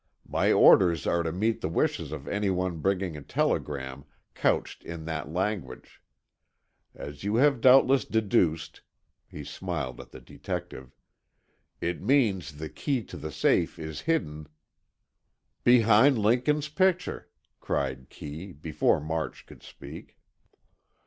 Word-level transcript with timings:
My 0.27 0.51
orders 0.51 1.05
are 1.05 1.21
to 1.21 1.31
meet 1.31 1.61
the 1.61 1.69
wishes 1.69 2.11
of 2.11 2.27
any 2.27 2.49
one 2.49 2.79
bringing 2.79 3.15
a 3.15 3.21
telegram 3.21 4.03
couched 4.33 4.83
in 4.83 5.05
that 5.05 5.29
language. 5.31 6.01
As 6.95 7.23
you 7.23 7.35
have 7.35 7.61
doubtless 7.61 8.03
deduced," 8.03 8.81
he 9.27 9.43
smiled 9.43 10.01
at 10.01 10.09
the 10.09 10.19
detective, 10.19 10.95
"it 11.81 12.01
means 12.01 12.53
the 12.57 12.67
key 12.69 13.03
to 13.03 13.15
the 13.17 13.31
safe 13.31 13.77
is 13.77 14.01
hidden——" 14.01 14.47
"Behind 15.63 16.17
Lincoln's 16.17 16.67
picture," 16.69 17.29
cried 17.59 18.09
Kee, 18.09 18.53
before 18.53 18.99
March 18.99 19.45
could 19.45 19.61
speak. 19.61 20.17